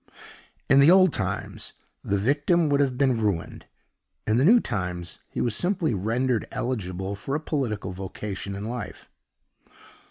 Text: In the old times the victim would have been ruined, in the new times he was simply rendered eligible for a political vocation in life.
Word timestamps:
In 0.67 0.79
the 0.79 0.89
old 0.89 1.13
times 1.13 1.73
the 2.03 2.17
victim 2.17 2.69
would 2.69 2.79
have 2.79 2.97
been 2.97 3.21
ruined, 3.21 3.67
in 4.25 4.37
the 4.37 4.43
new 4.43 4.59
times 4.59 5.19
he 5.29 5.41
was 5.41 5.55
simply 5.55 5.93
rendered 5.93 6.47
eligible 6.51 7.13
for 7.15 7.35
a 7.35 7.39
political 7.39 7.91
vocation 7.91 8.55
in 8.55 8.65
life. 8.65 9.11